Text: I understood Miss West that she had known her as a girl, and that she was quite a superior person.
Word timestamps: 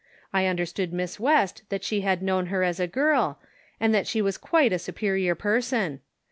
I 0.33 0.47
understood 0.47 0.91
Miss 0.91 1.19
West 1.19 1.61
that 1.69 1.83
she 1.83 2.01
had 2.01 2.23
known 2.23 2.47
her 2.47 2.63
as 2.63 2.79
a 2.79 2.87
girl, 2.87 3.39
and 3.79 3.93
that 3.93 4.07
she 4.07 4.19
was 4.19 4.35
quite 4.35 4.73
a 4.73 4.79
superior 4.79 5.35
person. 5.35 6.01